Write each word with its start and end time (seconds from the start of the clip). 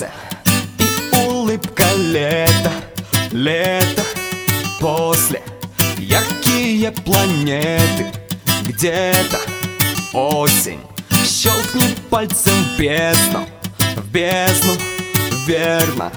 солнце 0.00 0.10
и 0.78 1.16
улыбка 1.16 1.84
лета, 1.96 2.72
лето 3.32 4.02
после. 4.80 5.42
Яркие 5.98 6.90
планеты 6.90 8.06
где-то 8.62 9.38
осень. 10.12 10.80
Щелкни 11.24 11.94
пальцем 12.08 12.52
в 12.52 12.78
бездну, 12.78 13.46
в 13.96 14.08
бездну, 14.10 14.72
верно. 15.46 16.10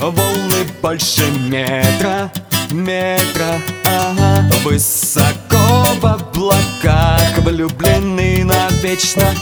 Волны 0.00 0.64
больше 0.82 1.24
метра, 1.48 2.30
метра, 2.70 3.60
ага. 3.84 4.48
Высоко 4.64 5.84
в 6.00 6.06
облаках, 6.06 7.38
влюблены 7.38 8.44
навечно. 8.44 9.34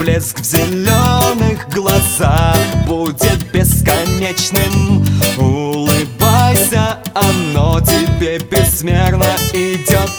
Блеск 0.00 0.40
в 0.40 0.44
зеленых 0.44 1.68
глазах. 1.68 2.81
Будет 2.92 3.50
бесконечным. 3.50 5.02
Улыбайся, 5.38 6.98
оно 7.14 7.80
тебе 7.80 8.38
безмерно 8.38 9.24
идет. 9.54 10.10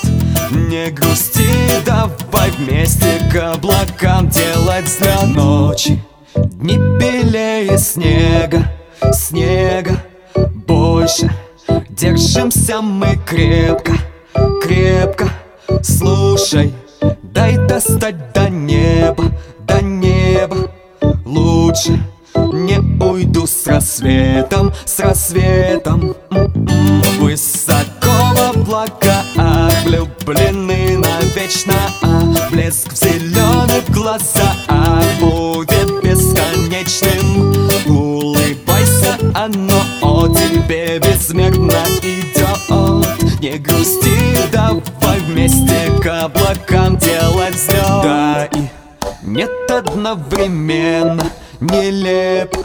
Не 0.50 0.90
грусти, 0.90 1.48
давай 1.86 2.50
вместе 2.58 3.30
к 3.32 3.54
облакам 3.54 4.28
делать 4.28 4.86
взлет 4.86 5.36
Ночи, 5.36 6.04
дни 6.36 6.78
белее 7.00 7.78
снега, 7.78 8.66
снега 9.12 10.04
больше. 10.66 11.30
Держимся 11.90 12.82
мы 12.82 13.20
крепко, 13.24 13.94
крепко. 14.64 15.30
Слушай, 15.84 16.74
дай 17.22 17.56
достать 17.68 18.34
до 18.34 18.50
неба, 18.50 19.26
до 19.60 19.80
неба 19.80 20.72
Лучше 21.24 22.00
с 23.64 23.68
рассветом, 23.68 24.74
с 24.84 25.00
рассветом. 25.00 26.16
Высоко 27.20 28.12
в 28.36 28.58
облаках 28.58 29.24
влюблены 29.86 30.98
навечно. 30.98 31.74
А 32.02 32.24
Блеск 32.52 32.92
в 32.92 32.98
зеленых 32.98 33.90
глазах 33.90 34.54
будет 35.22 36.04
бесконечным. 36.04 37.54
Улыбайся, 37.88 39.18
оно 39.34 39.82
о 40.02 40.28
тебе 40.28 41.00
безмерно 41.00 41.86
идет. 42.02 43.40
Не 43.40 43.58
грусти, 43.60 44.52
давай 44.52 45.20
вместе 45.20 45.90
к 46.02 46.24
облакам 46.26 46.98
делать 46.98 47.56
взлет 47.56 48.04
Да 48.04 48.50
и 48.52 48.68
нет 49.24 49.52
одновременно 49.70 51.24
нелепо 51.62 52.60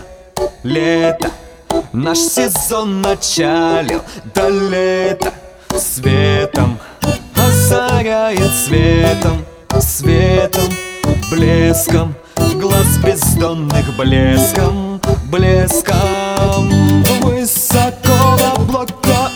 лето. 0.63 1.31
Наш 1.93 2.19
сезон 2.19 3.01
началил 3.01 4.03
до 4.35 4.49
лета. 4.49 5.33
Светом 5.77 6.79
озаряет 7.37 8.53
светом, 8.67 9.45
светом, 9.81 10.69
блеском 11.31 12.15
Глаз 12.61 12.99
бездонных 13.05 13.97
блеском, 13.97 15.01
блеском. 15.31 16.69
Высоко 17.21 18.37
в 18.37 18.61
облаках 18.61 19.33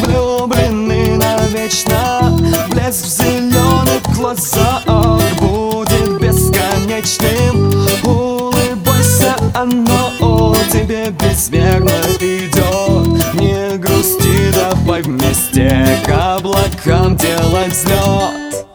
влюблены 0.00 1.16
навечно. 1.16 2.36
Блеск 2.70 3.04
в 3.04 3.08
зеленых 3.08 4.02
глазах 4.16 4.82
будет 5.38 6.20
бесконечным. 6.20 7.70
Улыбайся, 8.02 9.36
оно 9.54 9.93
тебе 11.04 11.10
безмерно 11.10 11.90
идет 12.20 13.34
Не 13.34 13.76
грусти, 13.78 14.52
давай 14.52 15.02
вместе 15.02 15.84
к 16.04 16.36
облакам 16.36 17.16
делать 17.16 17.72
взлет 17.72 18.66